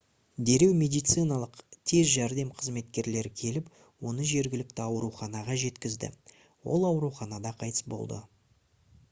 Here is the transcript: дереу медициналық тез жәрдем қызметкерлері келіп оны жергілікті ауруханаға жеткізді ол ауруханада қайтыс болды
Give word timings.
дереу 0.49 0.69
медициналық 0.77 1.59
тез 1.91 2.07
жәрдем 2.13 2.49
қызметкерлері 2.61 3.33
келіп 3.43 3.69
оны 4.13 4.27
жергілікті 4.31 4.85
ауруханаға 4.87 5.59
жеткізді 5.67 6.11
ол 6.79 6.91
ауруханада 6.91 7.55
қайтыс 7.63 7.87
болды 7.97 8.21